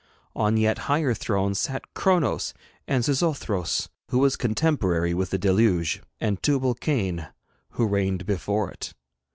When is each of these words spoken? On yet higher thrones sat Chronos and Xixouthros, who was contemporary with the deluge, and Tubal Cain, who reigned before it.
On 0.35 0.57
yet 0.57 0.79
higher 0.89 1.13
thrones 1.13 1.59
sat 1.59 1.93
Chronos 1.93 2.55
and 2.87 3.03
Xixouthros, 3.03 3.87
who 4.09 4.17
was 4.17 4.35
contemporary 4.35 5.13
with 5.13 5.29
the 5.29 5.37
deluge, 5.37 6.01
and 6.19 6.41
Tubal 6.41 6.73
Cain, 6.73 7.27
who 7.73 7.85
reigned 7.85 8.25
before 8.25 8.71
it. 8.71 8.95